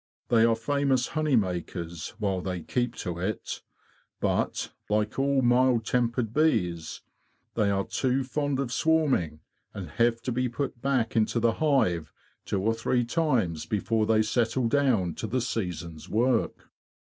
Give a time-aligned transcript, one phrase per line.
[0.29, 3.61] They are famous honey makers, while they keep to it;
[4.19, 7.01] but, like all mild tempered bees,
[7.53, 9.41] they are too fond of swarming,
[9.75, 12.11] and have to be put back into the hive
[12.45, 16.71] two or three times before they settle down to the season's work."